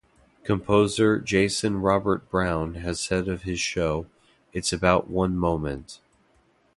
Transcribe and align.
Composer 0.43 1.19
Jason 1.19 1.79
Robert 1.79 2.27
Brown 2.31 2.73
has 2.73 2.99
said 2.99 3.27
of 3.27 3.43
his 3.43 3.59
show, 3.59 4.07
It's 4.51 4.73
about 4.73 5.11
one 5.11 5.37
moment. 5.37 5.99